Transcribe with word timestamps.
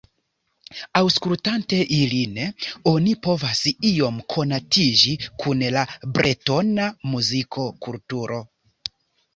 Aŭskultante 1.01 1.81
ilin 1.97 2.39
oni 2.93 3.13
povas 3.27 3.61
iom 3.91 4.19
konatiĝi 4.37 5.15
kun 5.45 5.63
la 5.79 5.85
bretona 6.19 6.91
muzika 7.15 7.73
kulturo. 7.87 8.45